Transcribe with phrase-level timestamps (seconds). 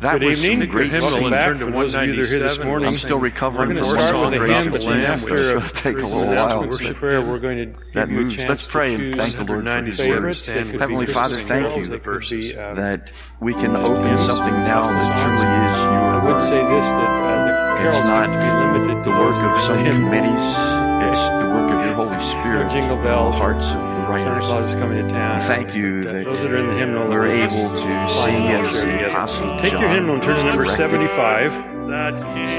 [0.00, 0.60] That Good was evening.
[0.60, 1.30] some great Welcome singing.
[1.32, 2.66] back Turn to for those of you that are here this 197.
[2.68, 2.88] morning.
[2.88, 4.86] I'm still recovering We're going to from start all with a grace of but the
[4.90, 6.68] Lamb, after which is a gonna take a little and while.
[6.68, 8.48] worship prayer, we're going to That give you a moves.
[8.48, 10.46] Let's to pray and thank the Lord for His favorites.
[10.48, 10.54] word.
[10.54, 14.18] That could be Heavenly Father, thank you that could be, uh, that we can open
[14.18, 18.26] something now that truly is I your would say this, that uh, the It's not
[18.26, 20.04] to be limited to the work of that some in the hymn.
[20.06, 20.46] committees.
[21.10, 22.64] It's the work of your Holy Spirit.
[22.64, 23.34] No jingle in bells.
[23.34, 23.78] The hearts of the
[24.18, 24.46] Santa writers.
[24.46, 25.40] Claus is coming to town.
[25.40, 28.34] Thank you But, that those that are in the hymnal we're will able to sing
[28.42, 29.06] all as share the together.
[29.06, 30.76] Apostle Take John your hymnal and turn to was number directed.
[30.76, 31.52] 75.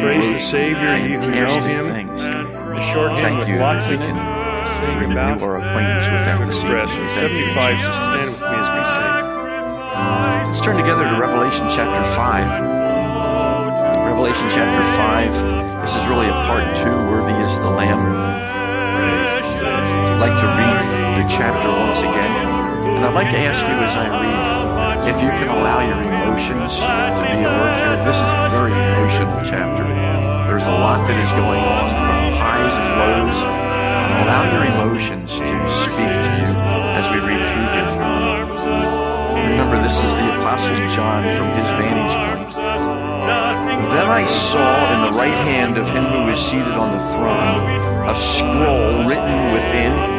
[0.01, 1.85] Praise the Savior, you who know Fantastic Him.
[1.87, 2.21] things.
[2.23, 4.17] A short hymn Thank with you lots that in we it can
[4.65, 6.79] to sing renew about, our acquaintance with that to this evening.
[6.79, 6.95] express.
[6.95, 7.95] Thank you, 75, Jesus.
[8.05, 9.15] stand with me as we sing.
[10.49, 14.05] Let's turn together to Revelation chapter 5.
[14.07, 15.81] Revelation chapter 5.
[15.85, 18.28] This is really a part two, Worthy is the Lamb.
[20.19, 20.83] I'd like to read
[21.15, 22.35] the chapter once again.
[22.91, 26.75] And I'd like to ask you as I read if you can allow your emotions
[26.75, 27.95] to be at work here.
[28.03, 29.87] This is a very emotional chapter.
[30.51, 33.39] There's a lot that is going on from highs and lows.
[34.27, 35.55] Allow your emotions to
[35.87, 36.51] speak to you
[36.99, 37.87] as we read through here.
[39.55, 42.59] Remember, this is the Apostle John from his vantage point.
[43.95, 47.89] Then I saw in the right hand of him who was seated on the throne
[48.09, 50.18] a scroll written within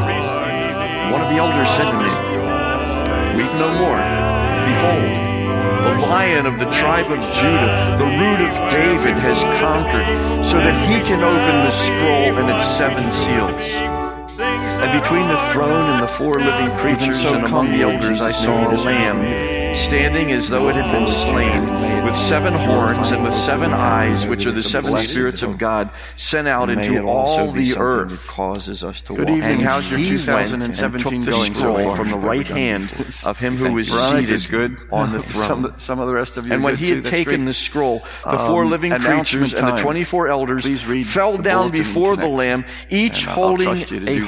[1.11, 2.07] One of the elders said to me,
[3.35, 3.99] Weep no more.
[4.63, 5.31] Behold,
[5.83, 10.87] the lion of the tribe of Judah, the root of David, has conquered, so that
[10.87, 13.90] he can open the scroll and its seven seals.
[14.81, 18.31] And between the throne and the four living creatures so and among the elders I
[18.31, 23.33] saw a lamb standing as though it had been slain, with seven horns and with
[23.33, 28.27] seven eyes, which are the seven spirits of God, sent out into all the earth.
[28.27, 29.59] causes us to Good evening.
[29.59, 31.95] And How's your 2017 going so far?
[31.95, 32.91] From the right hand
[33.25, 35.47] of him who was seated good on the throne.
[35.47, 36.53] Some, some of the rest of you.
[36.53, 40.27] And when he had taken the scroll, the four Um, living creatures and the 24
[40.27, 40.65] elders
[41.05, 42.31] fell down before the.
[42.31, 44.25] Lamb, each holding trust you to a do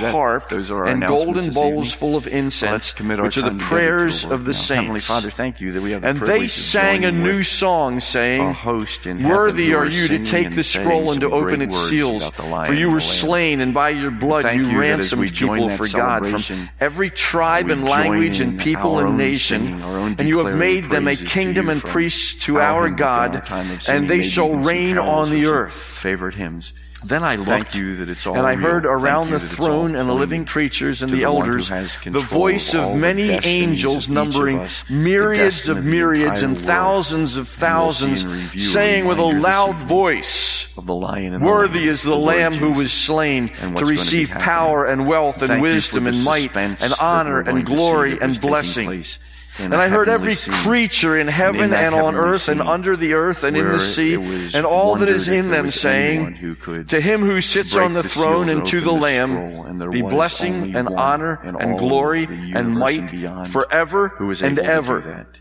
[0.50, 3.50] Those are our and golden bowls full of incense, let's commit our which are the
[3.50, 4.58] time together to the prayers of the now.
[4.58, 4.70] saints.
[4.70, 8.54] Heavenly Father, thank you that we have the and they sang a new song, saying,
[8.54, 12.22] host in Worthy are you to take the scroll and to open its seals.
[12.24, 15.16] about the lion For you were slain, and by your blood you you that as
[15.16, 19.82] we ransomed people for God from every tribe and language and people and nation.
[19.82, 23.10] And you have made them a kingdom and priests to our our hymn book and
[23.10, 24.02] our God, time of singing.
[24.02, 25.74] and they shall reign on the earth.
[25.74, 26.74] Favorite hymns.
[27.06, 28.68] Then I looked, Thank you that it's all and I real.
[28.68, 31.70] heard around the that it's all throne and the living creatures and the the elders
[31.70, 35.84] the voice of the many angels of each of numbering us, the myriads of of
[35.84, 36.66] the myriads and world.
[36.66, 40.86] thousands of And we'll see thousands, in review a saying with a loud voice, of
[40.86, 44.30] the lion and Worthy the lamb, is the Lord Lamb who was slain to receive
[44.30, 49.04] power and wealth and Thank wisdom the and might and honor and glory and blessing.
[49.54, 50.54] Place in And I heard every scene.
[50.54, 53.80] creature in in heaven that and on earth and under the earth and in the
[53.80, 54.16] sea
[54.54, 57.76] and all that wondered is if in them saying, who could To him who sits
[57.76, 61.56] on the the throne and to the the Lamb scroll, be blessing and honor in
[61.56, 65.00] and glory and might and beyond forever who and able to do ever.
[65.02, 65.40] that.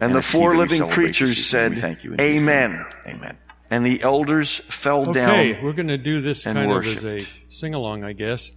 [0.00, 2.84] And the four living creatures said, thank you Amen.
[3.06, 3.36] Amen.
[3.70, 7.04] And the elders fell Okay, down we're going to do this and kind of as
[7.04, 8.50] a sing along, I guess.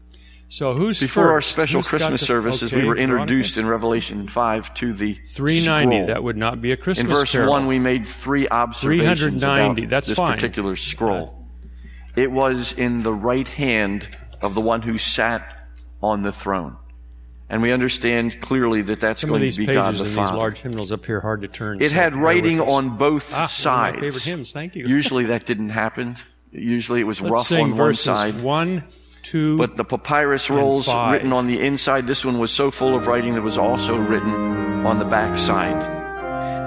[0.54, 4.72] So who's Before our special Who's Christmas the- services, we were introduced in Revelation 5
[4.76, 5.96] to the 390.
[5.96, 6.06] scroll.
[6.06, 7.50] That would not be a Christmas In verse carol.
[7.50, 10.36] 1, we made three observations 390, about that's this fine.
[10.36, 11.48] particular scroll.
[12.16, 14.08] It was in the right hand
[14.44, 15.58] of the one who sat
[16.04, 16.78] on the throne.
[17.50, 20.38] And we understand clearly that that's going to be God the in these Father.
[20.38, 21.82] large hymnals up here hard to turn.
[21.82, 23.96] It so had writing on both ah, one of sides.
[23.96, 24.52] my favorite hymns.
[24.52, 24.86] Thank you.
[24.88, 26.16] Usually that didn't happen.
[26.52, 28.40] Usually it was Let's rough on one verses side.
[28.44, 28.84] one,
[29.24, 31.14] two, But the papyrus rolls five.
[31.14, 34.32] written on the inside, this one was so full of writing that was also written
[34.86, 35.82] on the back side.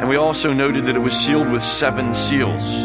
[0.00, 2.84] And we also noted that it was sealed with seven seals.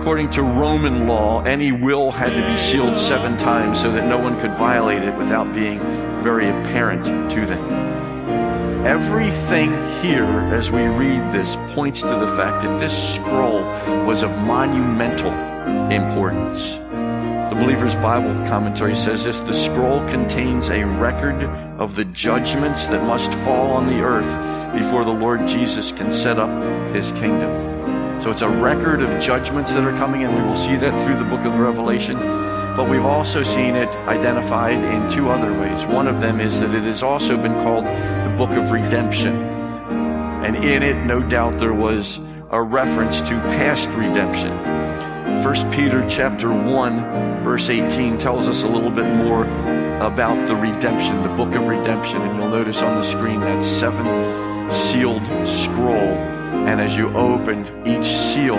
[0.00, 4.18] According to Roman law, any will had to be sealed seven times so that no
[4.18, 5.78] one could violate it without being
[6.22, 7.92] very apparent to them.
[8.84, 9.70] Everything
[10.02, 13.62] here, as we read this, points to the fact that this scroll
[14.04, 15.32] was of monumental
[15.92, 16.81] importance.
[17.52, 21.44] The Believer's Bible commentary says this the scroll contains a record
[21.78, 26.38] of the judgments that must fall on the earth before the Lord Jesus can set
[26.38, 26.48] up
[26.94, 28.22] his kingdom.
[28.22, 31.18] So it's a record of judgments that are coming, and we will see that through
[31.18, 32.16] the book of Revelation.
[32.16, 35.84] But we've also seen it identified in two other ways.
[35.84, 39.36] One of them is that it has also been called the book of redemption.
[40.42, 42.18] And in it, no doubt, there was
[42.50, 44.52] a reference to past redemption.
[45.40, 49.44] 1 Peter chapter 1 verse 18 tells us a little bit more
[50.02, 52.20] about the redemption, the book of redemption.
[52.22, 56.32] And you'll notice on the screen that seven sealed scroll.
[56.66, 58.58] And as you opened each seal,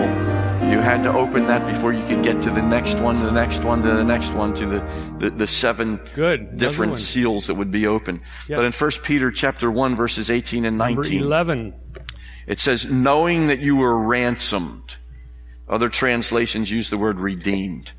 [0.70, 3.64] you had to open that before you could get to the next one, the next
[3.64, 4.80] one, to the next one, to the,
[5.20, 6.58] the, the seven Good.
[6.58, 8.22] different seals that would be open.
[8.48, 8.58] Yes.
[8.58, 11.74] But in 1 Peter chapter 1 verses 18 and Number 19, 11.
[12.48, 14.98] it says, knowing that you were ransomed.
[15.74, 17.94] Other translations use the word redeemed.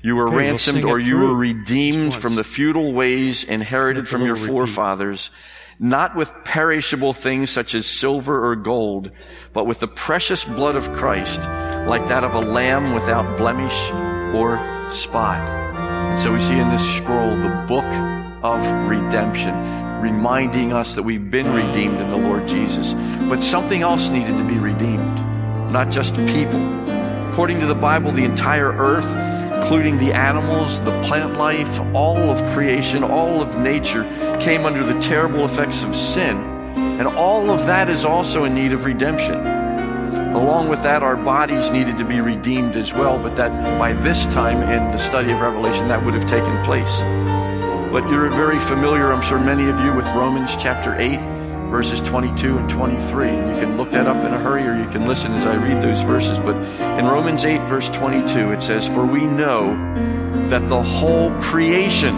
[0.00, 4.24] You were Okay, we'll ransomed or you were redeemed from the feudal ways inherited from
[4.24, 5.30] your forefathers,
[5.78, 9.10] not with perishable things such as silver or gold,
[9.52, 11.40] but with the precious blood of Christ,
[11.86, 13.90] like that of a lamb without blemish
[14.34, 14.56] or
[14.90, 15.40] spot.
[15.76, 17.84] And so we see in this scroll the book
[18.42, 19.54] of redemption,
[20.00, 22.94] reminding us that we've been redeemed in the Lord Jesus.
[23.28, 25.16] But something else needed to be redeemed,
[25.70, 26.80] not just people.
[27.30, 29.06] According to the Bible, the entire earth,
[29.54, 34.02] including the animals, the plant life, all of creation, all of nature,
[34.40, 36.36] came under the terrible effects of sin.
[36.76, 39.46] And all of that is also in need of redemption.
[40.34, 44.26] Along with that, our bodies needed to be redeemed as well, but that by this
[44.26, 46.98] time in the study of Revelation, that would have taken place.
[47.92, 51.20] But you're very familiar, I'm sure many of you, with Romans chapter 8,
[51.70, 53.26] verses 22 and 23.
[53.26, 55.80] You can look that up in a hurry or you can listen as I read
[55.82, 56.38] those verses.
[56.38, 56.56] But
[56.98, 59.74] in Romans 8, verse 22, it says, For we know
[60.48, 62.14] that the whole creation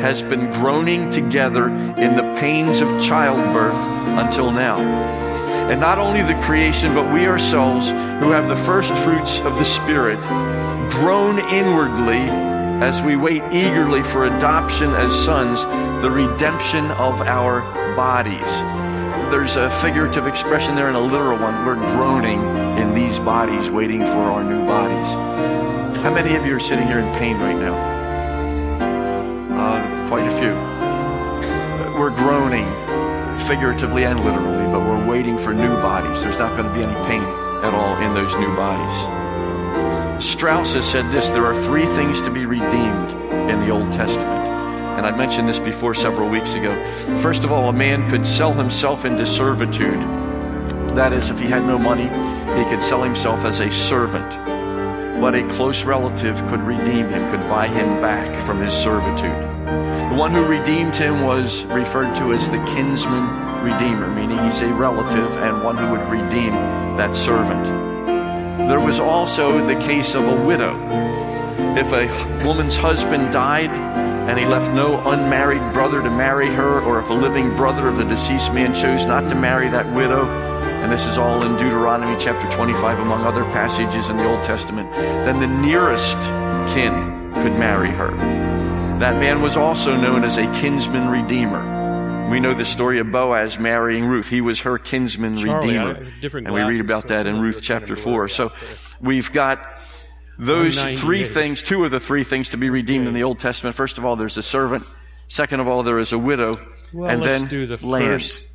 [0.00, 3.78] has been groaning together in the pains of childbirth
[4.18, 4.78] until now.
[5.70, 9.64] And not only the creation, but we ourselves, who have the first fruits of the
[9.64, 10.20] Spirit,
[10.90, 15.64] groan inwardly as we wait eagerly for adoption as sons,
[16.02, 17.60] the redemption of our
[17.94, 18.40] bodies.
[19.30, 21.64] There's a figurative expression there and a literal one.
[21.64, 22.40] We're groaning
[22.78, 25.08] in these bodies, waiting for our new bodies.
[26.02, 27.74] How many of you are sitting here in pain right now?
[29.56, 30.52] Uh, quite a few.
[31.98, 32.66] We're groaning
[33.38, 36.22] figuratively and literally, but we're waiting for new bodies.
[36.22, 37.22] There's not going to be any pain
[37.64, 39.23] at all in those new bodies.
[40.20, 43.12] Strauss has said this there are three things to be redeemed
[43.50, 44.28] in the Old Testament.
[44.96, 46.72] And I mentioned this before several weeks ago.
[47.18, 50.00] First of all, a man could sell himself into servitude.
[50.96, 52.04] That is, if he had no money,
[52.58, 54.30] he could sell himself as a servant.
[55.20, 59.32] But a close relative could redeem him, could buy him back from his servitude.
[60.10, 63.24] The one who redeemed him was referred to as the kinsman
[63.64, 66.52] redeemer, meaning he's a relative and one who would redeem
[66.96, 67.83] that servant.
[68.56, 70.78] There was also the case of a widow.
[71.76, 72.06] If a
[72.44, 77.14] woman's husband died and he left no unmarried brother to marry her, or if a
[77.14, 80.24] living brother of the deceased man chose not to marry that widow,
[80.84, 84.90] and this is all in Deuteronomy chapter 25, among other passages in the Old Testament,
[84.92, 86.18] then the nearest
[86.74, 88.10] kin could marry her.
[89.00, 91.73] That man was also known as a kinsman redeemer.
[92.30, 94.28] We know the story of Boaz marrying Ruth.
[94.28, 96.12] He was her kinsman Charlie, redeemer.
[96.38, 98.28] And we read about that in Ruth chapter 4.
[98.28, 98.52] So
[99.00, 99.78] we've got
[100.38, 103.76] those three things, two of the three things to be redeemed in the Old Testament.
[103.76, 104.84] First of all, there's a servant.
[105.28, 106.52] Second of all, there is a widow.
[106.92, 108.22] Well, and then the land.
[108.22, 108.46] first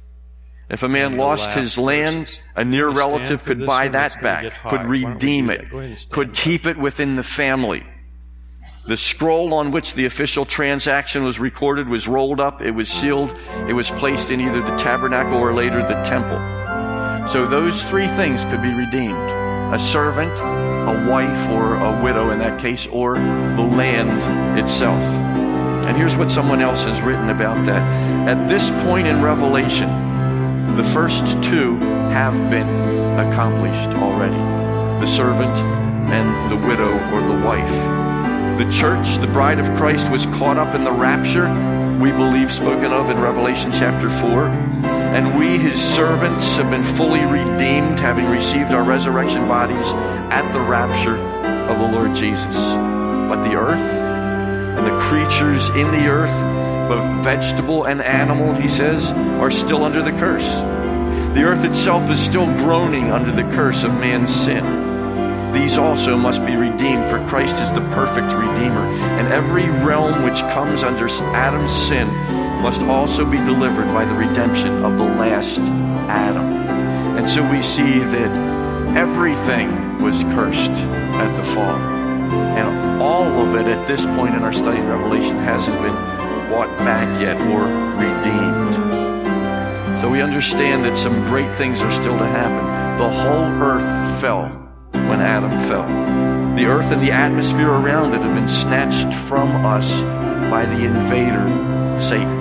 [0.70, 4.78] If a man lost his land, a near relative could buy that back, could Why
[4.78, 5.72] don't we redeem it, that?
[5.72, 7.84] Go ahead and stand could keep it within the family.
[8.90, 13.38] The scroll on which the official transaction was recorded was rolled up, it was sealed,
[13.68, 16.40] it was placed in either the tabernacle or later the temple.
[17.28, 19.30] So those three things could be redeemed
[19.72, 24.24] a servant, a wife, or a widow in that case, or the land
[24.58, 25.06] itself.
[25.86, 27.84] And here's what someone else has written about that.
[28.28, 29.88] At this point in Revelation,
[30.76, 31.78] the first two
[32.10, 32.68] have been
[33.20, 34.40] accomplished already
[35.00, 35.56] the servant
[36.10, 38.09] and the widow or the wife.
[38.60, 41.48] The church, the bride of Christ, was caught up in the rapture,
[41.98, 44.48] we believe spoken of in Revelation chapter 4.
[44.48, 49.94] And we, his servants, have been fully redeemed, having received our resurrection bodies
[50.30, 51.16] at the rapture
[51.72, 52.54] of the Lord Jesus.
[52.54, 59.14] But the earth and the creatures in the earth, both vegetable and animal, he says,
[59.40, 60.44] are still under the curse.
[61.34, 64.89] The earth itself is still groaning under the curse of man's sin.
[65.54, 68.86] These also must be redeemed, for Christ is the perfect Redeemer.
[69.20, 72.08] And every realm which comes under Adam's sin
[72.62, 75.60] must also be delivered by the redemption of the last
[76.10, 76.46] Adam.
[77.18, 78.60] And so we see that
[78.96, 81.78] Everything was cursed at the fall.
[81.78, 85.94] And all of it at this point in our study in Revelation hasn't been
[86.50, 87.66] bought back yet or
[87.96, 88.74] redeemed.
[90.02, 92.98] So we understand that some great things are still to happen.
[92.98, 94.69] The whole earth fell
[95.20, 95.84] when Adam fell.
[96.56, 99.92] The earth and the atmosphere around it have been snatched from us
[100.50, 101.44] by the invader,
[102.00, 102.40] Satan.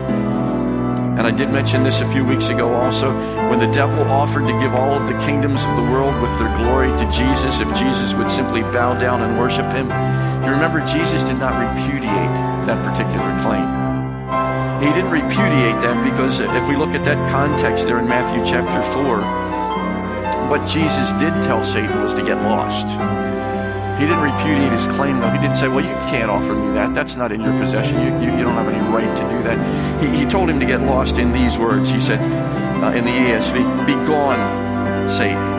[1.18, 3.10] And I did mention this a few weeks ago also.
[3.50, 6.54] When the devil offered to give all of the kingdoms of the world with their
[6.56, 9.90] glory to Jesus, if Jesus would simply bow down and worship him,
[10.46, 12.32] you remember Jesus did not repudiate
[12.70, 13.66] that particular claim.
[14.78, 18.86] He didn't repudiate that because if we look at that context there in Matthew chapter
[18.92, 19.47] 4,
[20.48, 22.88] what Jesus did tell Satan was to get lost.
[23.98, 25.28] He didn't repudiate his claim, though.
[25.28, 26.94] He didn't say, Well, you can't offer me that.
[26.94, 27.96] That's not in your possession.
[27.96, 30.00] You, you, you don't have any right to do that.
[30.00, 31.90] He, he told him to get lost in these words.
[31.90, 35.58] He said uh, in the ESV, Be gone, Satan.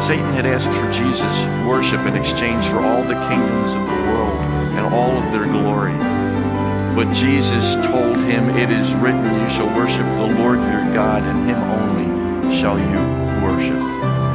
[0.00, 4.38] Satan had asked for Jesus' worship in exchange for all the kingdoms of the world
[4.76, 5.94] and all of their glory.
[6.94, 11.48] But Jesus told him, It is written, You shall worship the Lord your God, and
[11.48, 11.83] him only
[12.52, 13.78] shall you worship.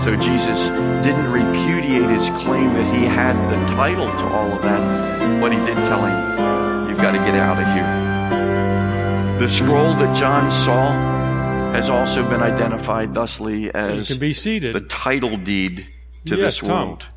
[0.03, 0.67] So Jesus
[1.05, 5.57] didn't repudiate his claim that he had the title to all of that, but he
[5.59, 9.39] did tell him, You've got to get out of here.
[9.39, 10.91] The scroll that John saw
[11.73, 14.73] has also been identified thusly as You can be seated.
[14.75, 15.87] the title deed
[16.25, 16.87] to Yes, this Tom.
[16.87, 17.07] world.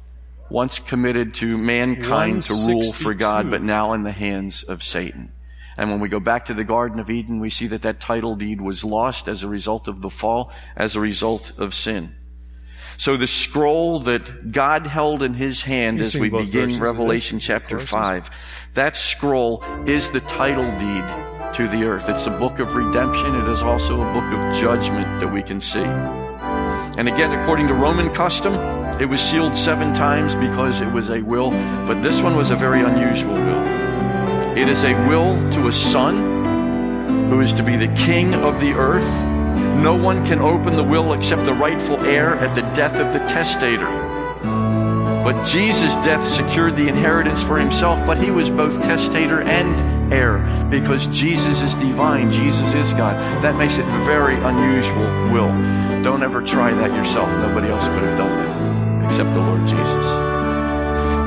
[0.51, 5.33] Once committed to mankind to rule for God, but now in the hands of Satan.
[5.77, 8.37] And when we go back to the Garden of Eden, we see that that title
[8.37, 12.15] deed was lost as a result of the fall, as a result of sin.
[12.99, 17.39] So the scroll that God held in his hand You as we begin versions Revelation
[17.39, 17.91] chapter choruses.
[17.91, 18.31] 5,
[18.75, 22.09] that scroll is the title deed to the earth.
[22.09, 23.35] It's a book of redemption.
[23.35, 25.85] It is also a book of judgment that we can see.
[26.99, 28.55] And again, according to Roman custom,
[29.01, 31.51] it was sealed seven times because it was a will,
[31.87, 33.92] but this one was a very unusual will.
[34.57, 38.73] It is a will to a son who is to be the king of the
[38.73, 39.25] earth.
[39.83, 43.21] No one can open the will except the rightful heir at the death of the
[43.21, 43.89] testator.
[45.25, 50.39] But Jesus' death secured the inheritance for himself, but he was both testator and heir
[50.69, 53.15] because Jesus is divine, Jesus is God.
[53.43, 55.49] That makes it a very unusual will.
[56.03, 57.31] Don't ever try that yourself.
[57.39, 60.32] Nobody else could have done that except the Lord Jesus.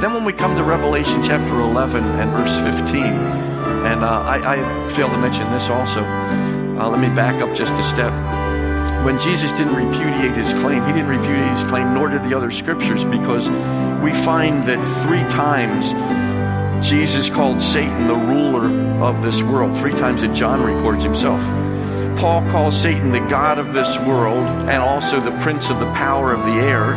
[0.02, 4.88] Then when we come to Revelation chapter 11 and verse 15, and uh, I, I
[4.90, 6.04] failed to mention this also.
[6.04, 8.12] Uh, let me back up just a step.
[9.06, 12.52] When Jesus didn't repudiate his claim, he didn't repudiate his claim, nor did the other
[12.52, 13.48] scriptures, because
[14.02, 15.94] we find that three times
[16.86, 18.70] Jesus called Satan the ruler
[19.02, 19.78] of this world.
[19.78, 21.42] Three times that John records himself.
[22.20, 26.34] Paul calls Satan the God of this world and also the prince of the power
[26.34, 26.94] of the air.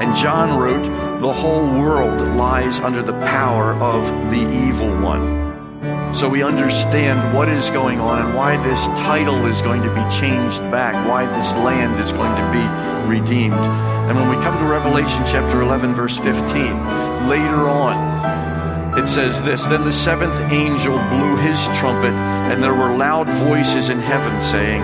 [0.00, 6.14] And John wrote, the whole world lies under the power of the evil one.
[6.14, 10.00] So we understand what is going on and why this title is going to be
[10.16, 12.64] changed back, why this land is going to be
[13.06, 13.52] redeemed.
[13.52, 19.66] And when we come to Revelation chapter 11, verse 15, later on, it says this
[19.66, 22.14] Then the seventh angel blew his trumpet,
[22.50, 24.80] and there were loud voices in heaven saying,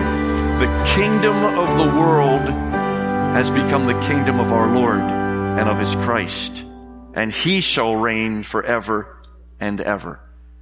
[0.59, 2.47] The kingdom of the world
[3.33, 5.16] has become the kingdom of our Lord
[5.57, 6.63] and of his Christ,
[7.13, 9.17] and he shall reign forever
[9.59, 10.19] and ever.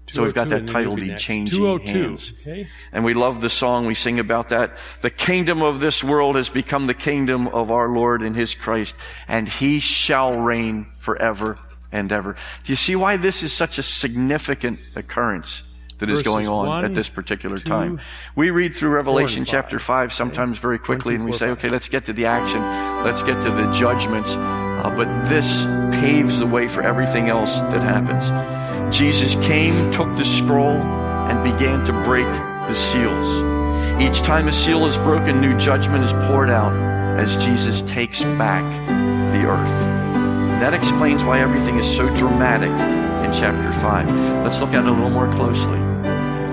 [0.07, 2.31] So we've got that title deed changing hands.
[2.41, 2.67] Okay.
[2.91, 3.87] And we love the song.
[3.87, 4.77] We sing about that.
[5.01, 8.95] The kingdom of this world has become the kingdom of our Lord and His Christ,
[9.27, 11.59] and He shall reign forever
[11.91, 12.37] and ever.
[12.63, 15.63] Do you see why this is such a significant occurrence
[15.99, 17.99] that is Verses going on one, at this particular two, time?
[18.35, 20.11] We read through Revelation and chapter five.
[20.11, 21.57] 5 sometimes very quickly, and we say, five.
[21.57, 22.61] okay, let's get to the action.
[23.03, 24.35] Let's get to the judgments.
[24.85, 25.65] Uh, but this
[25.99, 28.29] paves the way for everything else that happens.
[28.95, 32.27] Jesus came, took the scroll, and began to break
[32.67, 33.27] the seals.
[33.99, 36.71] Each time a seal is broken, new judgment is poured out
[37.19, 38.63] as Jesus takes back
[39.33, 39.79] the earth.
[40.61, 44.09] That explains why everything is so dramatic in chapter 5.
[44.43, 45.79] Let's look at it a little more closely.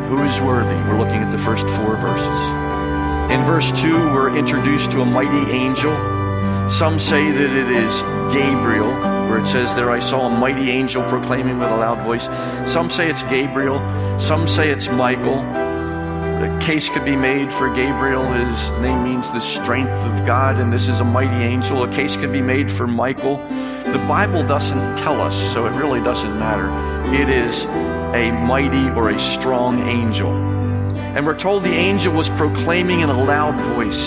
[0.09, 0.75] Who is worthy?
[0.89, 3.31] We're looking at the first four verses.
[3.31, 6.22] In verse 2, we're introduced to a mighty angel.
[6.71, 8.01] Some say that it is
[8.33, 8.91] Gabriel,
[9.29, 12.25] where it says there, I saw a mighty angel proclaiming with a loud voice.
[12.71, 13.79] Some say it's Gabriel.
[14.19, 15.39] Some say it's Michael.
[15.39, 18.25] A case could be made for Gabriel.
[18.25, 21.85] His name means the strength of God, and this is a mighty angel.
[21.85, 23.37] A case could be made for Michael.
[23.93, 26.69] The Bible doesn't tell us, so it really doesn't matter.
[27.15, 27.65] It is
[28.15, 30.33] a mighty or a strong angel.
[30.33, 34.03] And we're told the angel was proclaiming in a loud voice.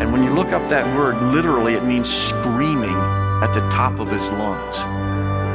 [0.00, 2.96] And when you look up that word, literally it means screaming
[3.42, 5.07] at the top of his lungs.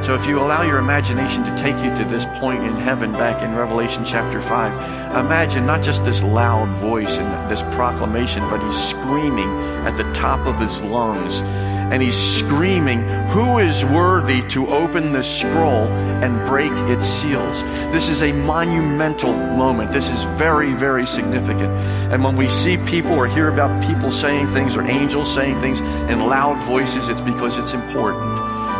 [0.03, 3.41] So if you allow your imagination to take you to this point in heaven back
[3.41, 8.75] in Revelation chapter 5, imagine not just this loud voice and this proclamation, but he's
[8.75, 9.47] screaming
[9.87, 11.39] at the top of his lungs.
[11.39, 15.87] And he's screaming, Who is worthy to open the scroll
[16.21, 17.61] and break its seals?
[17.93, 19.93] This is a monumental moment.
[19.93, 21.71] This is very, very significant.
[22.11, 25.79] And when we see people or hear about people saying things or angels saying things
[25.79, 28.32] in loud voices, it's because it's important.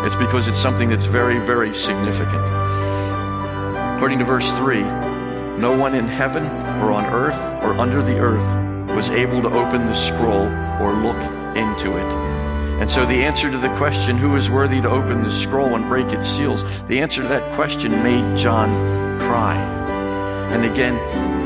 [0.06, 2.44] It's because it's something that's very, very significant.
[3.96, 4.82] According to verse 3,
[5.58, 6.46] no one in heaven
[6.82, 10.48] or on earth or under the earth was able to open the scroll
[10.82, 11.18] or look
[11.56, 12.14] into it.
[12.82, 15.88] And so the answer to the question, who is worthy to open the scroll and
[15.88, 18.70] break its seals, the answer to that question made John
[19.20, 19.56] cry.
[20.52, 20.98] And again,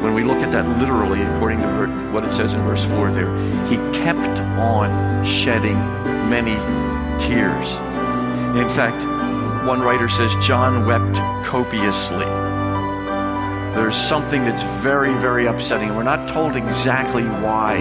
[0.02, 3.30] when we look at that literally, according to what it says in verse 4 there,
[3.68, 5.78] he kept on shedding
[6.28, 6.56] many
[7.20, 7.78] tears.
[8.58, 9.06] In fact,
[9.68, 12.26] one writer says John wept copiously.
[13.76, 15.96] There's something that's very, very upsetting.
[15.96, 17.76] We're not told exactly why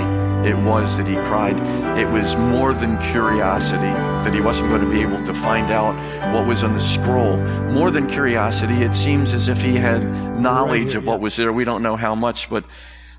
[0.47, 1.56] it was that he cried.
[1.99, 3.80] It was more than curiosity
[4.25, 5.95] that he wasn't going to be able to find out
[6.35, 7.38] what was on the scroll.
[7.73, 10.04] More than curiosity, it seems as if he had
[10.38, 11.52] knowledge of what was there.
[11.52, 12.64] We don't know how much, but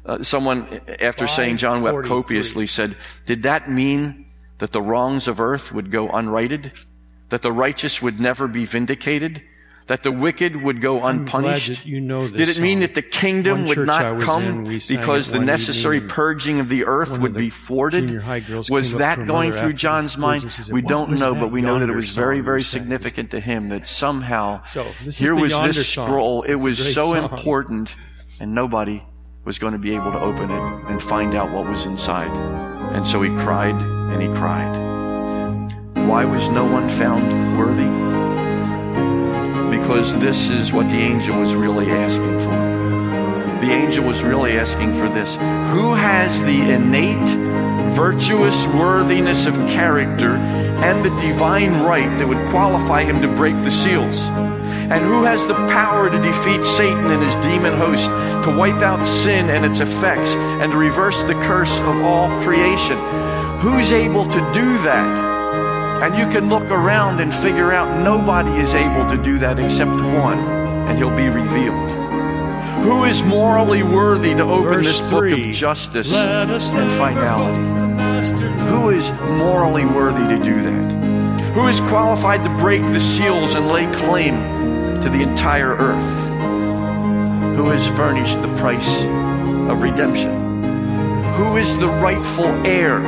[0.05, 2.95] uh, someone, after saying John wept copiously, said,
[3.25, 4.27] Did that mean
[4.59, 6.71] that the wrongs of earth would go unrighted?
[7.29, 9.41] That the righteous would never be vindicated,
[9.87, 11.85] that the wicked would go unpunished?
[11.85, 15.39] you know Did it mean that the kingdom One would not come in, because the
[15.39, 20.43] necessary evening, purging of the earth would be girls Was that going through John's mind?
[20.43, 22.61] words, and she said, We don't know, but we know that it was very, very
[22.61, 26.43] significant to him that somehow So, here was this scroll.
[26.43, 27.23] It was so song.
[27.23, 27.95] important,
[28.39, 29.03] and nobody
[29.45, 32.31] was going to be able to open it and find out what was inside.
[32.93, 34.96] And so he cried and he cried.
[36.07, 37.83] Why was no one found worthy?
[39.77, 42.55] Because this is what the angel was really asking for.
[43.59, 45.35] The angel was really asking for this.
[45.35, 47.29] Who has the innate,
[47.93, 53.71] virtuous worthiness of character and the divine right that would qualify him to break the
[53.71, 54.17] seals?
[54.17, 58.05] And who has the power to defeat Satan and his demon host,
[58.45, 62.97] to wipe out sin and its effects, and to reverse the curse of all creation?
[63.59, 65.36] Who's able to do that?
[66.03, 69.89] And you can look around and figure out nobody is able to do that except
[69.89, 70.39] one,
[70.87, 71.91] and he'll be revealed.
[72.83, 75.49] Who is morally worthy to open Verse this book three.
[75.49, 76.49] of justice and
[76.93, 77.55] finality?
[77.55, 78.49] forget the master.
[78.51, 80.91] Who is morally worthy to do that?
[81.53, 84.35] Who is qualified to break the seals and lay claim
[85.01, 86.27] to the entire earth?
[87.57, 88.87] Who has furnished the price
[89.69, 90.63] of redemption?
[91.33, 93.01] Who is the rightful heir?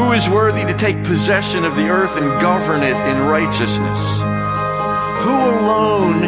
[0.00, 4.00] Who is worthy to take possession of the earth and govern it in righteousness?
[5.22, 6.24] Who alone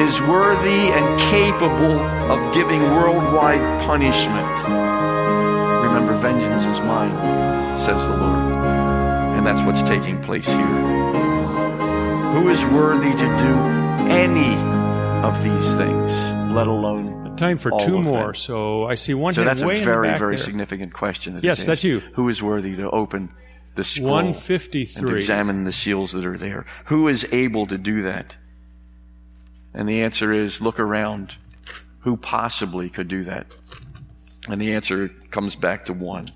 [0.00, 2.00] is worthy and capable
[2.32, 4.48] of giving worldwide punishment?
[5.84, 8.52] Remember, vengeance is mine, says the Lord.
[9.36, 10.56] And that's what's taking place here.
[12.32, 13.54] Who is worthy to do
[14.10, 14.54] any
[15.22, 16.10] of these things,
[16.54, 18.26] let alone Time for two more.
[18.26, 18.34] them?
[18.34, 20.38] So I see one So that's a very, very there.
[20.38, 21.34] significant question.
[21.34, 22.00] That Yes, that's you.
[22.14, 23.30] Who is worthy to open
[23.74, 26.66] the scroll and to examine the seals that are there?
[26.86, 28.36] Who is able to do that?
[29.72, 31.36] And the answer is look around.
[32.00, 33.46] Who possibly could do that?
[34.48, 36.28] And the answer comes back to one.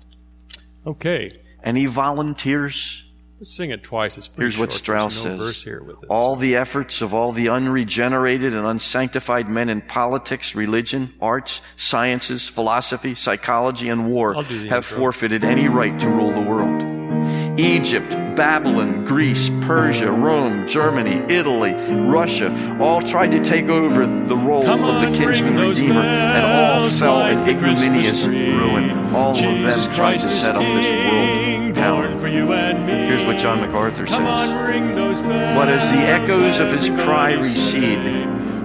[0.87, 1.29] Okay.
[1.63, 3.04] Any volunteers?
[3.39, 4.17] Let's sing it twice.
[4.17, 4.71] It's Here's what.
[4.71, 5.39] Strauss no says.
[5.39, 6.07] verse here with it.
[6.09, 12.47] All the efforts of all the unregenerated and unsanctified men in politics, religion, arts, sciences,
[12.47, 14.97] philosophy, psychology, and war I'll do the have intro.
[14.97, 17.59] forfeited any right to rule the world.
[17.59, 24.63] Egypt, Babylon, Greece, Persia, Rome, Germany, Italy, Russia all tried to take over the role
[24.63, 28.91] Come of the kinsman redeemer and all fell like in ignominious ruin.
[29.13, 31.54] All Jesus of them tried to Christ is set up this world
[31.85, 32.07] power.
[32.07, 32.93] born for you and me.
[32.93, 34.19] Here's what John MacArthur says.
[34.19, 38.03] But as the echoes of his cry recede,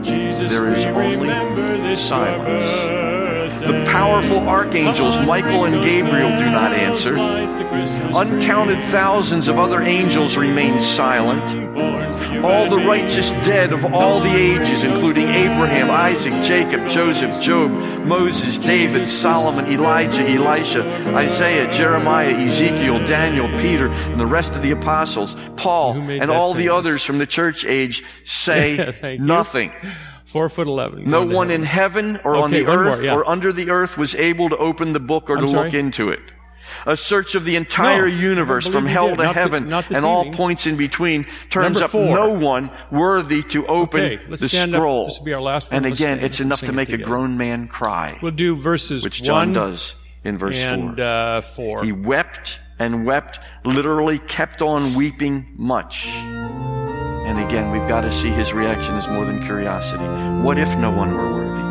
[0.04, 1.28] there is only
[1.82, 3.09] this silence.
[3.60, 7.16] The powerful archangels Michael and Gabriel do not answer.
[7.16, 11.74] like the Christmas Uncounted thousands of other angels remain silent.
[11.74, 16.88] Born for you All the righteous dead of all the ages, including Abraham, Isaac, Jacob,
[16.88, 17.70] Joseph, Job,
[18.06, 20.82] Moses, David, Solomon, Elijah, Elisha,
[21.14, 26.70] Isaiah, Jeremiah, Ezekiel, Daniel, Peter, and the rest of the apostles, Paul, and all the
[26.70, 29.72] others from the church age say nothing.
[30.30, 31.04] Four foot eleven.
[31.10, 32.14] No to one in heaven.
[32.14, 33.14] heaven or on the one more, earth yeah.
[33.14, 35.64] or under the earth was able to open the book or I'm to sorry?
[35.66, 36.20] look into it.
[36.86, 40.30] A search of the entire No, universe from hell to Not heaven this and all
[40.30, 44.78] points in between turns up no one worthy to open Okay, let's the stand up.
[44.78, 45.04] scroll.
[45.06, 45.78] This will be our last one.
[45.78, 49.20] and Let's again, it's enough to make a grown man cry, We'll do verses which
[49.22, 51.04] John one does in verse and 4.
[51.04, 51.82] uh, four.
[51.84, 56.06] He wept and wept, literally kept on weeping much.
[57.30, 60.02] And again, we've got to see his reaction as more than curiosity.
[60.42, 61.62] What if no one were worthy?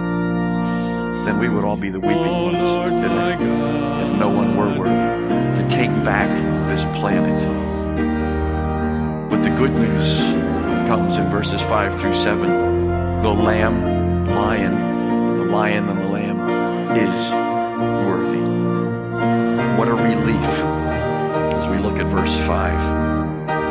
[1.26, 3.34] Then we would all be the weeping oh ones today.
[4.04, 6.30] If no one were worthy to take back
[6.69, 7.43] this planet.
[9.30, 10.17] But the good news
[10.88, 13.22] comes in verses 5 through 7.
[13.22, 16.39] The lamb, lion, the lion and the lamb
[16.95, 17.34] is
[18.08, 18.39] worthy.
[19.78, 20.63] What a relief
[21.54, 23.09] as we look at verse 5.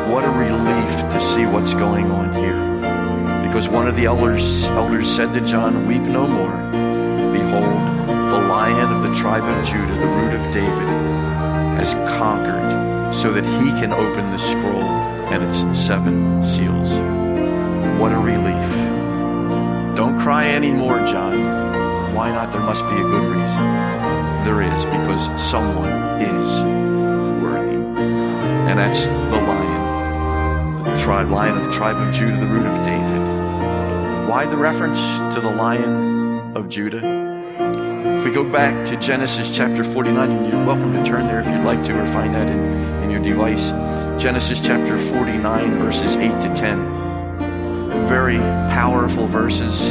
[0.09, 3.47] What a relief to see what's going on here.
[3.47, 6.57] Because one of the elders, elders said to John, Weep no more.
[7.31, 10.89] Behold, the lion of the tribe of Judah, the root of David,
[11.77, 14.81] has conquered so that he can open the scroll
[15.31, 16.89] and its seven seals.
[17.99, 19.95] What a relief.
[19.95, 22.15] Don't cry anymore, John.
[22.15, 22.51] Why not?
[22.51, 23.63] There must be a good reason.
[24.43, 27.75] There is, because someone is worthy.
[28.69, 29.58] And that's the lion.
[31.09, 34.29] Tribe, lion of the tribe of Judah, the root of David.
[34.29, 34.99] Why the reference
[35.33, 37.01] to the lion of Judah?
[38.19, 41.47] If we go back to Genesis chapter 49, and you're welcome to turn there if
[41.47, 42.59] you'd like to, or find that in,
[43.03, 43.69] in your device.
[44.21, 46.99] Genesis chapter 49, verses 8 to 10
[48.07, 48.37] very
[48.69, 49.81] powerful verses,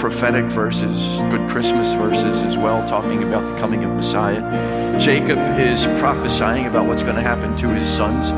[0.00, 4.98] prophetic verses, good Christmas verses as well, talking about the coming of Messiah.
[4.98, 8.32] Jacob is prophesying about what's going to happen to his sons,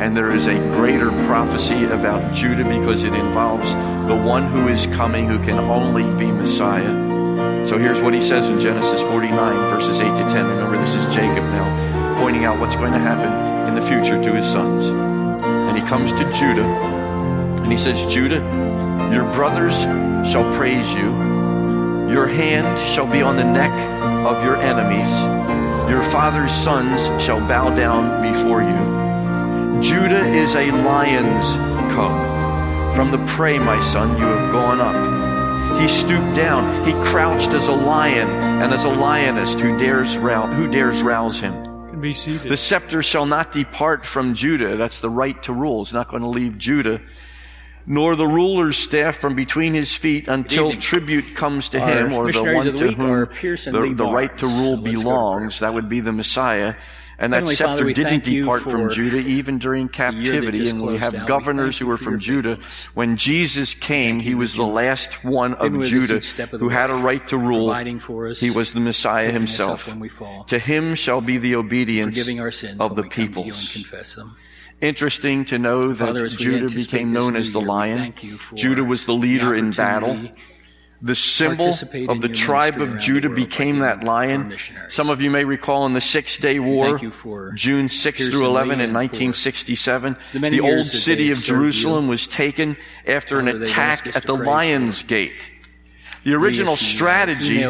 [0.00, 3.70] and there is a greater prophecy about Judah because it involves
[4.08, 7.66] the one who is coming who can only be Messiah.
[7.66, 10.46] So here's what he says in Genesis 49, verses 8 to 10.
[10.46, 14.34] Remember, this is Jacob now pointing out what's going to happen in the future to
[14.34, 14.86] his sons.
[14.86, 18.40] And he comes to Judah, and he says, Judah,
[19.12, 19.76] your brothers
[20.30, 21.10] shall praise you.
[22.10, 23.72] Your hand shall be on the neck
[24.26, 25.10] of your enemies.
[25.90, 28.99] Your father's sons shall bow down before you.
[29.82, 31.54] Judah is a lion's
[31.94, 32.94] cub.
[32.94, 35.80] From the prey, my son, you have gone up.
[35.80, 36.84] He stooped down.
[36.84, 41.40] He crouched as a lion and as a lioness who dares, rouse, who dares rouse
[41.40, 41.54] him.
[41.88, 42.50] Can be seated.
[42.50, 44.76] The scepter shall not depart from Judah.
[44.76, 45.80] That's the right to rule.
[45.80, 47.00] It's not going to leave Judah.
[47.86, 52.30] Nor the ruler's staff from between his feet until tribute comes to Our him, or
[52.30, 53.28] the one of the to whom
[53.72, 55.58] the, the right to rule So let's go to belongs.
[55.60, 56.74] That would be the Messiah.
[57.20, 60.70] And that Heavenly scepter Father, didn't depart from Judah even during captivity.
[60.70, 61.20] And we have out.
[61.20, 62.58] We governors who were from Judah.
[62.94, 66.70] When Jesus came, Thank he was the last one of been with us Judah who
[66.70, 67.74] had a right to rule.
[68.34, 69.88] He was the Messiah picking us up himself.
[69.88, 70.44] when we fall.
[70.44, 74.34] To him shall be the obedience of the we come to you and peoples.
[74.80, 77.98] Interesting to know that Father, Judah became known as the lion.
[77.98, 80.30] thank you for Judah was the leader in battle.
[81.02, 81.74] The symbol
[82.08, 84.54] of the tribe of Judah became that lion.
[84.88, 88.28] Some of you may recall in the Six Day War, thank you for June 6
[88.28, 94.14] through 11 in 1967, the the old city of Jerusalem was taken after an attack
[94.14, 95.50] at the Lion's Gate.
[96.24, 97.64] The original strategy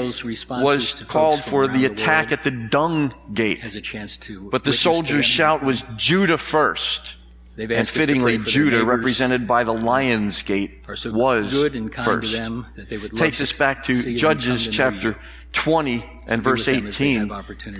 [0.48, 3.60] was called for the attack at the Dung Gate.
[3.60, 4.50] has a chance to.
[4.50, 7.16] But the soldiers' shout was Judah first.
[7.60, 12.30] And fittingly, Judah, represented by the Lion's Gate, so was good and kind first.
[12.32, 15.20] to them that they would love Takes us back to Judges come to know chapter
[15.52, 17.28] 20 and verse with them as they 18,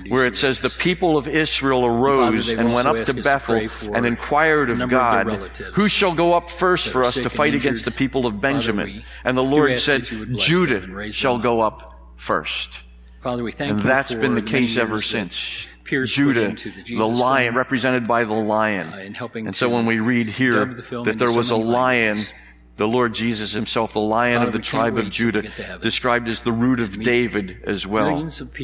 [0.09, 3.23] where it says, The people of Israel arose they've and went up to us to
[3.23, 7.29] Bethel and inquired of number of God, Who shall go up first for us to
[7.29, 8.87] fight against the people of Father, Benjamin?
[8.87, 11.81] we And the Lord said, that you would bless them Judah shall them go up.
[11.81, 12.83] up first.
[13.21, 15.67] Father, we thank And you that's been the case ever since.
[15.83, 18.93] Pierce Judah, the the lion, film, represented by the lion.
[18.93, 21.55] uh, in helping and so when we read here the that there so was a
[21.55, 22.33] lion, languages.
[22.77, 25.81] the Lord Jesus himself, the lion Father, of the tribe of Judah, get to heaven
[25.81, 28.23] described as the root of David as well,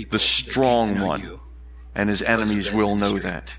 [0.09, 1.21] the strong came to know one.
[1.21, 1.39] you
[1.95, 3.53] And his enemies will know that.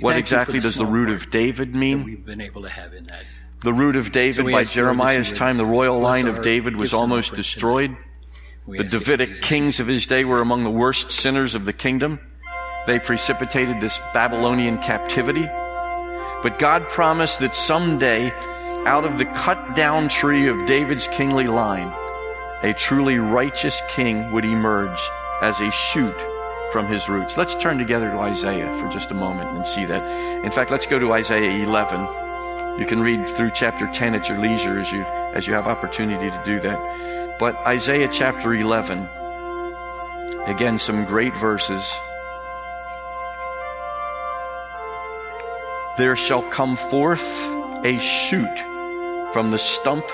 [0.00, 2.04] What exactly does the root of David mean?
[2.04, 3.24] we've been able to have in that.
[3.62, 6.26] The root of David So by ask, Lord, that you Jeremiah's time, the royal line
[6.28, 7.96] of David was almost destroyed.
[8.66, 11.64] The ask it in Davidic kings of his day were among the worst sinners of
[11.64, 12.20] the kingdom.
[12.86, 15.48] They precipitated this Babylonian captivity.
[16.42, 18.32] But God promised that someday,
[18.86, 21.92] out of the cut down tree of David's kingly line,
[22.62, 24.98] a truly righteous king would emerge
[25.42, 26.14] as a shoot
[26.72, 27.36] from his roots.
[27.36, 30.44] Let's turn together to Isaiah for just a moment and see that.
[30.44, 32.00] In fact, let's go to Isaiah 11.
[32.78, 35.02] You can read through chapter 10 at your leisure as you,
[35.34, 37.38] as you have opportunity to do that.
[37.38, 39.06] But Isaiah chapter 11,
[40.46, 41.92] again, some great verses.
[45.96, 47.24] There shall come forth
[47.84, 48.58] a shoot
[49.32, 50.04] from the stump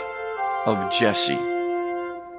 [0.66, 1.38] of Jesse.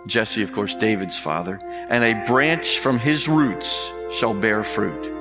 [0.06, 5.14] Jesse, of course, David's father, and a branch from his roots shall bear fruit.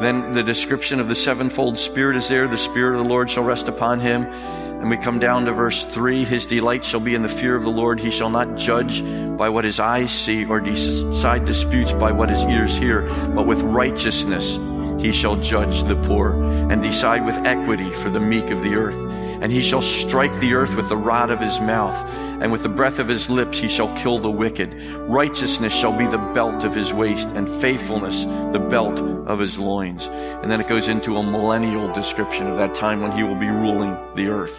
[0.00, 2.46] Then the description of the sevenfold Spirit is there.
[2.46, 4.26] The Spirit of the Lord shall rest upon him.
[4.26, 7.62] And we come down to verse 3 His delight shall be in the fear of
[7.62, 7.98] the Lord.
[7.98, 9.02] He shall not judge
[9.38, 13.02] by what his eyes see or decide disputes by what his ears hear,
[13.34, 14.58] but with righteousness
[14.98, 18.96] he shall judge the poor and decide with equity for the meek of the earth.
[19.42, 21.94] And he shall strike the earth with the rod of his mouth,
[22.40, 24.74] and with the breath of his lips he shall kill the wicked.
[25.08, 30.06] Righteousness shall be the belt of his waist, and faithfulness the belt of his loins.
[30.06, 33.48] And then it goes into a millennial description of that time when he will be
[33.48, 34.56] ruling the earth.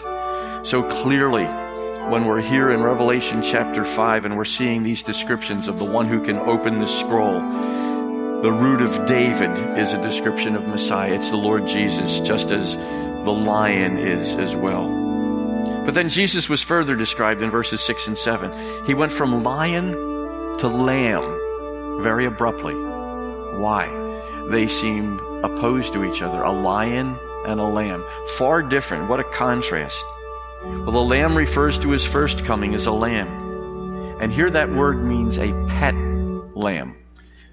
[0.65, 1.45] So clearly,
[2.11, 6.07] when we're here in Revelation chapter 5 and we're seeing these descriptions of the one
[6.07, 7.41] who can open the scroll,
[8.41, 11.13] the root of David is a description of Messiah.
[11.13, 14.87] It's the Lord Jesus, just as the lion is as well.
[15.83, 18.85] But then Jesus was further described in verses 6 and 7.
[18.85, 19.91] He went from lion
[20.59, 22.75] to lamb very abruptly.
[22.75, 23.87] Why?
[24.49, 28.03] They seem opposed to each other a lion and a lamb.
[28.37, 29.09] Far different.
[29.09, 30.05] What a contrast.
[30.63, 33.27] Well, the lamb refers to his first coming as a lamb.
[34.21, 35.95] And here that word means a pet
[36.55, 36.95] lamb.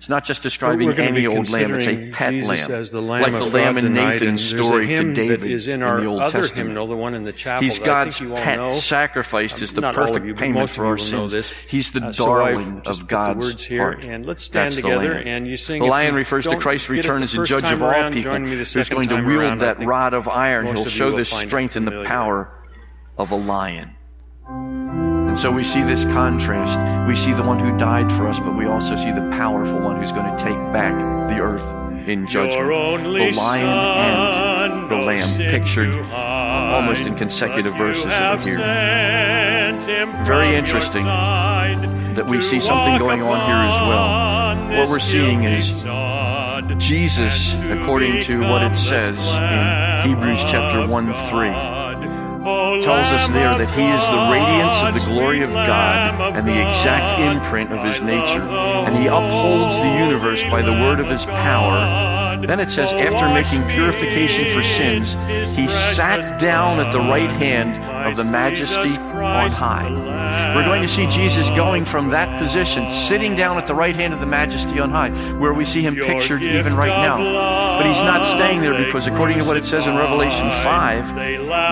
[0.04, 3.22] It's not just describing any old lamb; it's a pet Jesus lamb, as the lamb
[3.22, 3.94] like the lamb God in.
[3.94, 6.56] Nathan's story to David is in in the Old Testament.
[6.56, 7.62] hymnal, the one in the chapel.
[7.62, 8.70] He's that I think God's you pet know.
[8.70, 11.32] sacrificed as the Not perfect you, payment for our sins.
[11.32, 11.52] this.
[11.52, 14.04] He's the Uh, so darling of God's words here, heart.
[14.04, 15.26] and let's stand That's the together Lamb.
[15.26, 15.80] and you sing.
[15.80, 19.08] The lion refers to Christ's return as the judge of all people, the who's going
[19.08, 20.66] to wield that rod of iron.
[20.66, 22.52] He'll show the strength and the power
[23.16, 23.92] of a lion.
[25.34, 26.78] And so we see this contrast.
[27.08, 30.00] We see the one who died for us, but we also see the powerful one
[30.00, 30.94] who's going to take back
[31.28, 31.64] the earth
[32.06, 33.02] in judgment.
[33.02, 38.58] The lion and the lamb pictured almost in consecutive verses are here.
[40.24, 44.78] Very interesting that we see something going on here as well.
[44.78, 45.82] What we're seeing is
[46.78, 51.93] Jesus, according to what it says in Hebrews chapter 1 3, God.
[51.93, 51.93] O
[52.44, 56.68] tells us there that he is the radiance of the glory of God and the
[56.68, 61.24] exact imprint of his nature, and he upholds the universe by the word of his
[61.24, 62.13] power.
[62.46, 65.14] Then it says, after making purification for sins,
[65.57, 69.90] he sat down at the right hand of the majesty on high.
[70.54, 74.12] We're going to see Jesus going from that position, sitting down at the right hand
[74.14, 77.78] of the majesty on high, where we see him pictured even right now.
[77.78, 81.14] But he's not staying there because, according to what it says in Revelation 5,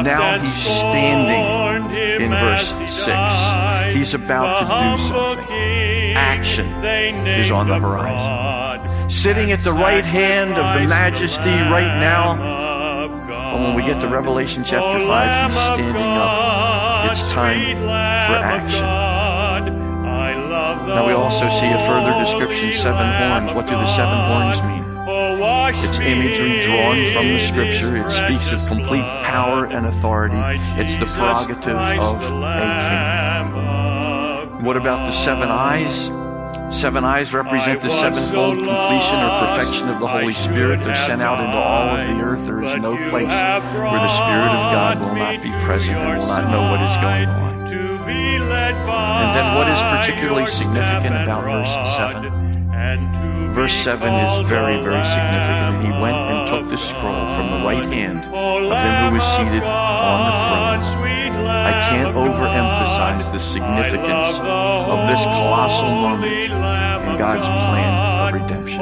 [0.04, 3.96] now he's standing in verse 6.
[3.96, 6.12] He's about to do something.
[6.14, 6.66] Action
[7.26, 8.61] is on the horizon.
[9.12, 12.32] Sitting at the right hand of the majesty right now.
[13.54, 17.10] And when we get to Revelation chapter 5, he's standing up.
[17.10, 18.86] It's time for action.
[20.88, 23.52] Now we also see a further description, seven horns.
[23.52, 24.82] What do the seven horns mean?
[25.84, 27.94] It's imagery drawn from the scripture.
[27.98, 30.40] It speaks of complete power and authority.
[30.80, 32.72] It's the prerogative of a
[34.56, 34.64] king.
[34.64, 36.10] What about the seven eyes?
[36.72, 40.82] Seven eyes represent the sevenfold completion or perfection of the Holy Spirit.
[40.82, 42.46] They're sent out into all of the earth.
[42.46, 46.26] There is no place where the Spirit of God will not be present and will
[46.26, 47.52] not know what is going on.
[49.22, 53.52] And then what is particularly significant about verse 7?
[53.52, 55.76] Verse 7 is very, very significant.
[55.76, 59.26] And he went and took the scroll from the right hand of him who was
[59.36, 61.12] seated on the throne.
[61.52, 62.71] I can't overemphasize
[63.32, 68.78] the significance of this colossal moment in God's plan of redemption.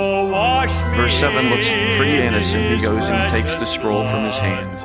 [0.97, 2.81] Verse 7 looks pretty innocent.
[2.81, 4.79] He goes and takes the scroll from his hand.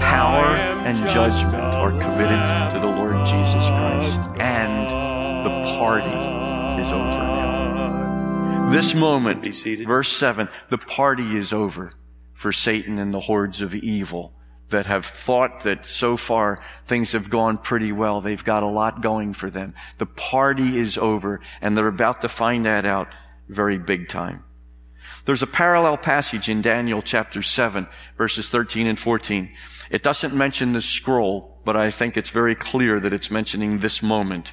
[0.00, 0.56] Power
[0.86, 4.90] and judgment are committed to the Lord Jesus Christ, and
[5.44, 6.06] the party
[6.80, 8.68] is over now.
[8.70, 9.44] This moment,
[9.86, 11.92] verse 7, the party is over
[12.32, 14.37] for Satan and the hordes of evil
[14.70, 18.20] that have thought that so far things have gone pretty well.
[18.20, 19.74] They've got a lot going for them.
[19.98, 23.08] The party is over, and they're about to find that out
[23.48, 24.44] very big time.
[25.24, 29.50] There's a parallel passage in Daniel chapter 7, verses 13 and 14.
[29.90, 34.02] It doesn't mention the scroll, but I think it's very clear that it's mentioning this
[34.02, 34.52] moment.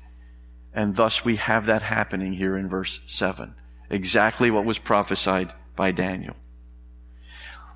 [0.73, 3.55] And thus we have that happening here in verse 7.
[3.89, 6.35] Exactly what was prophesied by Daniel.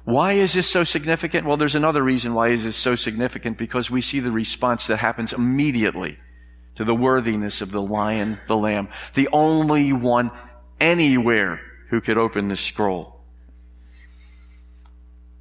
[0.06, 1.48] Why is this so significant?
[1.48, 4.98] Well, there's another reason why is this so significant because we see the response that
[4.98, 6.20] happens immediately
[6.76, 10.30] to the worthiness of the lion, the lamb, the only one
[10.80, 13.15] anywhere who could open the scroll.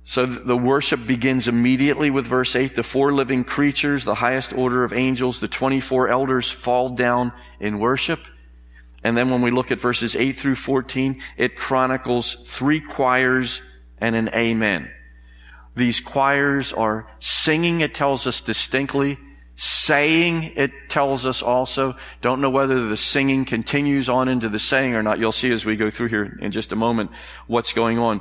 [0.04, 2.74] So the worship begins immediately with verse 8.
[2.74, 7.78] The four living creatures, the highest order of angels, the 24 elders fall down in
[7.78, 8.20] worship.
[9.02, 13.62] And then when we look at verses 8 through 14, it chronicles three choirs
[13.98, 14.90] and an amen.
[15.74, 19.18] These choirs are singing, it tells us distinctly.
[19.56, 21.94] Saying, it tells us also.
[22.20, 25.20] Don't know whether the singing continues on into the saying or not.
[25.20, 27.12] You'll see as we go through here in just a moment
[27.46, 28.20] what's going on.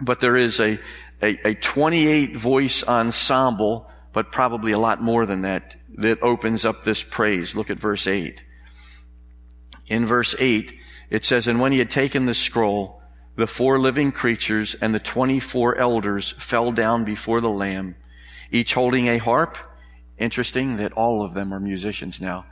[0.00, 0.78] But there is a,
[1.22, 6.82] a, a 28 voice ensemble, but probably a lot more than that, that opens up
[6.82, 7.54] this praise.
[7.54, 8.42] Look at verse 8.
[9.86, 10.78] In verse 8,
[11.10, 13.02] it says, And when he had taken the scroll,
[13.36, 17.96] the four living creatures and the 24 elders fell down before the Lamb,
[18.50, 19.56] each holding a harp.
[20.18, 22.44] Interesting that all of them are musicians now.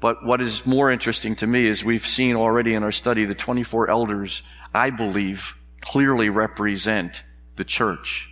[0.00, 3.34] But what is more interesting to me is we've seen already in our study the
[3.34, 4.42] 24 elders,
[4.74, 7.22] I believe, clearly represent
[7.56, 8.30] the church.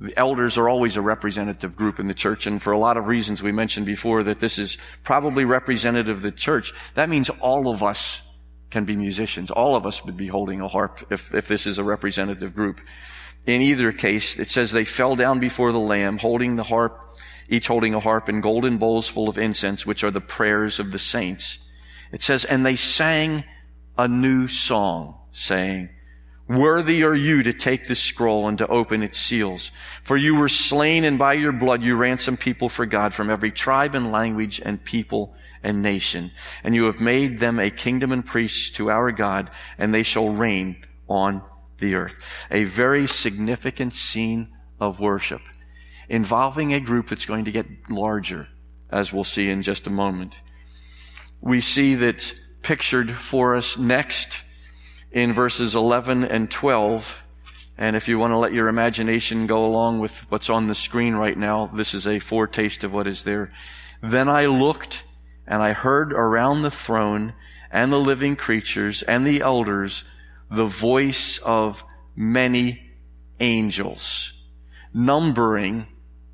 [0.00, 3.06] The elders are always a representative group in the church, and for a lot of
[3.06, 6.72] reasons we mentioned before that this is probably representative of the church.
[6.94, 8.20] That means all of us
[8.70, 9.50] can be musicians.
[9.50, 12.80] All of us would be holding a harp if, if this is a representative group.
[13.44, 17.66] In either case, it says they fell down before the Lamb, holding the harp, each
[17.66, 20.98] holding a harp and golden bowls full of incense, which are the prayers of the
[20.98, 21.58] saints.
[22.12, 23.44] It says, and they sang
[23.96, 25.90] a new song, saying,
[26.48, 29.70] Worthy are you to take this scroll and to open its seals.
[30.02, 33.50] For you were slain and by your blood you ransomed people for God from every
[33.50, 36.30] tribe and language and people and nation.
[36.64, 40.30] And you have made them a kingdom and priests to our God and they shall
[40.30, 41.42] reign on
[41.78, 42.18] the earth.
[42.50, 44.48] A very significant scene
[44.80, 45.42] of worship
[46.08, 48.48] involving a group that's going to get larger
[48.90, 50.34] as we'll see in just a moment.
[51.42, 54.44] We see that pictured for us next
[55.10, 57.22] in verses 11 and 12.
[57.76, 61.14] And if you want to let your imagination go along with what's on the screen
[61.14, 63.52] right now, this is a foretaste of what is there.
[64.02, 65.04] Then I looked
[65.46, 67.34] and I heard around the throne
[67.70, 70.04] and the living creatures and the elders
[70.50, 71.84] the voice of
[72.16, 72.80] many
[73.38, 74.32] angels,
[74.94, 75.86] numbering,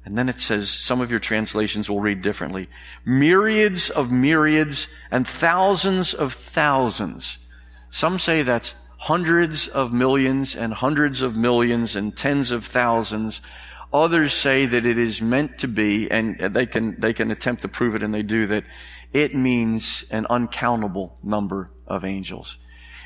[0.05, 2.69] and then it says, some of your translations will read differently,
[3.05, 7.39] myriads of myriads and thousands of thousands
[7.95, 13.41] some say that's hundreds of millions and hundreds of millions and tens of thousands.
[13.93, 17.69] Others say that it is meant to be, and they can, they can attempt to
[17.69, 18.65] prove it and they do that.
[19.13, 22.59] It means an uncountable number of angels.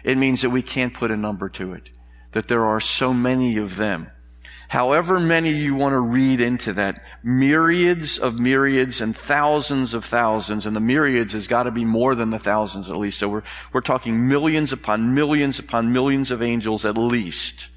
[0.04, 1.90] It means that we can't put a number to it.
[2.32, 4.10] That there are so many of them
[4.68, 10.66] however many you want to read into that, myriads of myriads and thousands of thousands,
[10.66, 13.18] and the myriads has got to be more than the thousands at least.
[13.18, 17.68] So we're, we're talking millions upon millions upon millions of angels at least.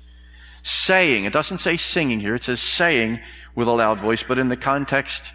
[0.64, 3.20] Saying, it doesn't say singing here, it says saying
[3.56, 5.34] with a loud voice, but in the context,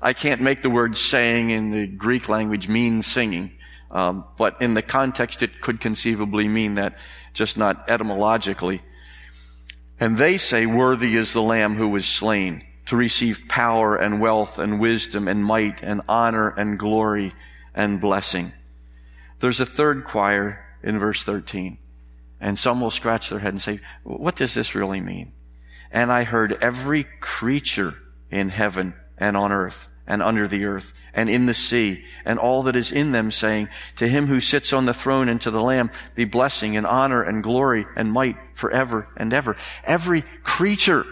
[0.00, 3.52] I can't make the word saying in the Greek language mean singing.
[3.90, 6.98] Um, but in the context, it could conceivably mean that,
[7.32, 8.82] just not etymologically.
[10.00, 14.58] And they say, worthy is the lamb who was slain to receive power and wealth
[14.58, 17.34] and wisdom and might and honor and glory
[17.74, 18.52] and blessing.
[19.40, 21.78] There's a third choir in verse 13.
[22.40, 25.32] And some will scratch their head and say, what does this really mean?
[25.90, 27.94] And I heard every creature
[28.30, 32.64] in heaven and on earth and under the earth and in the sea and all
[32.64, 35.60] that is in them saying, to him who sits on the throne and to the
[35.60, 39.54] lamb be blessing and honor and glory and might forever and ever.
[39.84, 41.04] Every creature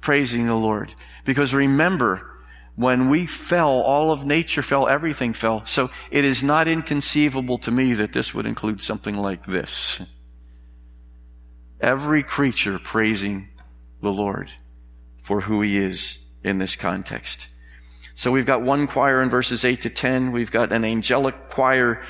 [0.00, 0.94] praising the Lord.
[1.24, 2.28] Because remember,
[2.76, 5.64] when we fell, all of nature fell, everything fell.
[5.64, 10.00] So it is not inconceivable to me that this would include something like this.
[11.80, 13.48] Every creature praising
[14.02, 14.52] the Lord
[15.22, 17.46] for who he is in this context.
[18.14, 20.32] So we've got one choir in verses 8 to 10.
[20.32, 22.02] We've got an angelic choir,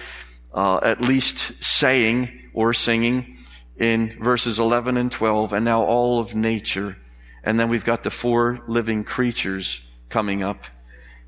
[0.53, 3.39] uh, at least saying or singing
[3.77, 6.97] in verses 11 and 12, and now all of nature.
[7.43, 10.65] And then we've got the four living creatures coming up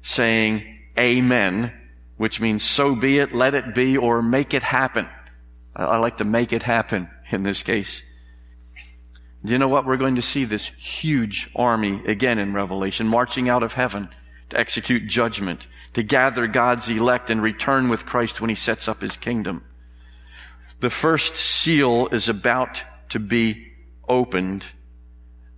[0.02, 1.72] saying, Amen,
[2.16, 5.08] which means so be it, let it be, or make it happen.
[5.74, 8.02] I like to make it happen in this case.
[9.44, 9.84] Do you know what?
[9.84, 14.08] We're going to see this huge army again in Revelation, marching out of heaven
[14.54, 19.00] to execute judgment, to gather God's elect and return with Christ when he sets up
[19.00, 19.64] his kingdom.
[20.80, 23.72] The first seal is about to be
[24.08, 24.66] opened,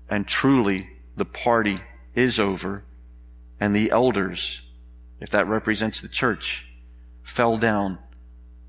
[0.08, 1.80] and truly the party
[2.14, 2.84] is over,
[3.60, 4.62] and the elders,
[5.20, 6.66] if that represents the church,
[7.22, 7.98] fell down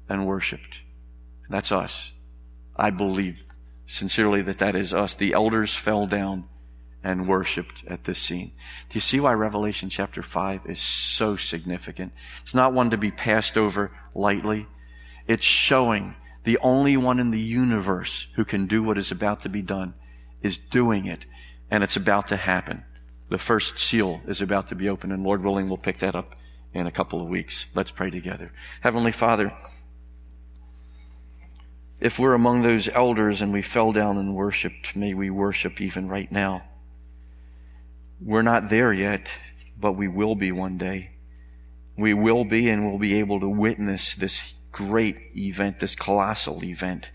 [0.09, 0.81] and worshiped.
[1.49, 2.11] That's us.
[2.75, 3.45] I believe
[3.85, 5.13] sincerely that that is us.
[5.13, 6.45] The elders fell down
[7.03, 8.51] and worshiped at this scene.
[8.89, 12.11] Do you see why Revelation chapter 5 is so significant?
[12.43, 14.67] It's not one to be passed over lightly.
[15.27, 19.49] It's showing the only one in the universe who can do what is about to
[19.49, 19.93] be done
[20.41, 21.25] is doing it,
[21.69, 22.83] and it's about to happen.
[23.29, 26.35] The first seal is about to be opened, and Lord willing, we'll pick that up
[26.73, 27.67] in a couple of weeks.
[27.75, 28.51] Let's pray together.
[28.81, 29.53] Heavenly Father,
[31.99, 36.07] if we're among those elders and we fell down and worshiped, may we worship even
[36.07, 36.63] right now.
[38.19, 39.29] We're not there yet,
[39.79, 41.11] but we will be one day.
[41.97, 47.11] We will be and we'll be able to witness this great event, this colossal event.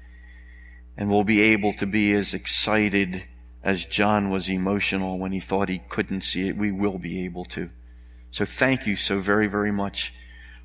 [0.97, 3.29] And we'll be able to be as excited
[3.63, 6.57] as John was emotional when he thought he couldn't see it.
[6.57, 7.71] We will be able to.
[8.31, 10.13] So thank you so very, very much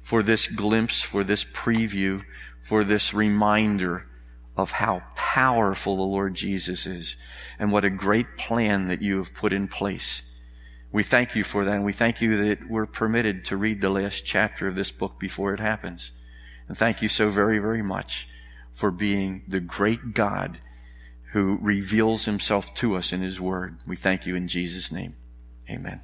[0.02, 2.24] for this glimpse, for this preview,
[2.62, 4.07] for this reminder
[4.58, 7.16] of how powerful the Lord Jesus is
[7.60, 10.24] and what a great plan that you have put in place.
[10.92, 13.90] We thank you for that and we thank you that we're permitted to read the
[13.90, 16.12] last chapter of this book before it happens.
[16.68, 18.28] And thank you so very, very much
[18.72, 20.60] for being the great God
[21.34, 23.78] who reveals himself to us in his word.
[23.86, 25.16] We thank you in Jesus' name.
[25.70, 26.02] Amen.